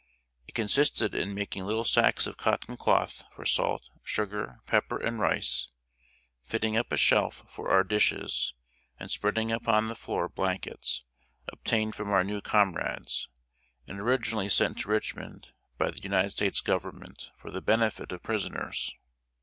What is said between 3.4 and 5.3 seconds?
salt, sugar, pepper, and